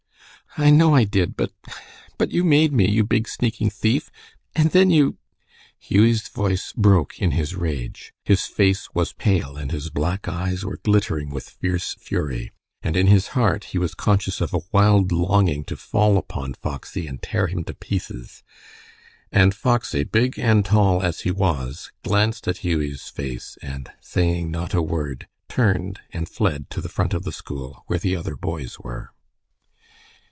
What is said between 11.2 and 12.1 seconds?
with fierce